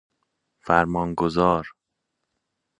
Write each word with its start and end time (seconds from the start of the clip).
فرمان 0.65 1.13
گزار 1.15 1.65